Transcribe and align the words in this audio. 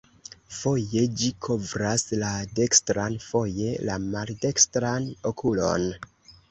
Foje 0.59 1.03
ĝi 1.19 1.29
kovras 1.47 2.05
la 2.23 2.33
dekstran, 2.61 3.21
foje 3.29 3.71
la 3.91 4.01
maldekstran 4.09 5.11
okulon. 5.35 5.89